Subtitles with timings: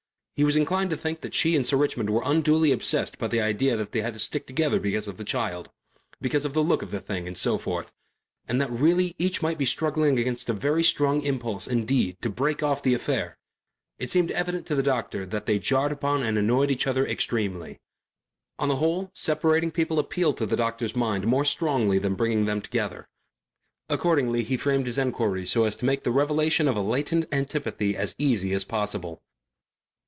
[0.33, 3.39] He was inclined to think that she and Sir Richmond were unduly obsessed by the
[3.39, 5.69] idea that they had to stick together because of the child,
[6.19, 7.93] because of the look of the thing and so forth,
[8.47, 12.63] and that really each might be struggling against a very strong impulse indeed to break
[12.63, 13.37] off the affair.
[13.99, 17.79] It seemed evident to the doctor that they jarred upon and annoyed each other extremely.
[18.57, 22.61] On the whole separating people appealed to a doctor's mind more strongly than bringing them
[22.61, 23.07] together.
[23.89, 27.95] Accordingly he framed his enquiries so as to make the revelation of a latent antipathy
[27.95, 29.21] as easy as possible.